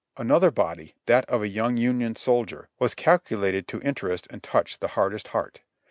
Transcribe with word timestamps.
Another 0.17 0.49
body, 0.49 0.95
that 1.05 1.29
of 1.29 1.43
a 1.43 1.47
young 1.47 1.77
Union 1.77 2.15
soldier, 2.15 2.69
was 2.79 2.95
calculated 2.95 3.67
to 3.67 3.79
interest 3.81 4.25
and 4.31 4.41
touch 4.41 4.79
the 4.79 4.87
hardest 4.97 5.27
heart. 5.27 5.61